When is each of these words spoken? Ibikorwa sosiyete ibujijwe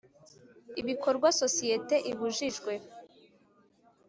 Ibikorwa 0.81 1.27
sosiyete 1.41 1.95
ibujijwe 2.11 2.73